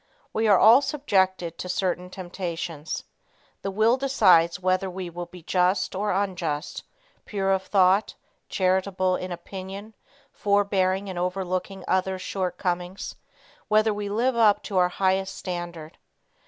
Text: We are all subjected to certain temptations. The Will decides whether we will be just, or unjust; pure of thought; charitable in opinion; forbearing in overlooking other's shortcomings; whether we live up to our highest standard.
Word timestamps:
We 0.33 0.47
are 0.47 0.57
all 0.57 0.81
subjected 0.81 1.59
to 1.59 1.69
certain 1.69 2.09
temptations. 2.09 3.03
The 3.61 3.69
Will 3.69 3.97
decides 3.97 4.59
whether 4.59 4.89
we 4.89 5.11
will 5.11 5.27
be 5.27 5.43
just, 5.43 5.93
or 5.93 6.11
unjust; 6.11 6.83
pure 7.25 7.51
of 7.51 7.61
thought; 7.61 8.15
charitable 8.49 9.15
in 9.15 9.31
opinion; 9.31 9.93
forbearing 10.31 11.07
in 11.07 11.19
overlooking 11.19 11.85
other's 11.87 12.23
shortcomings; 12.23 13.13
whether 13.67 13.93
we 13.93 14.09
live 14.09 14.35
up 14.35 14.63
to 14.63 14.79
our 14.79 14.89
highest 14.89 15.35
standard. 15.37 15.99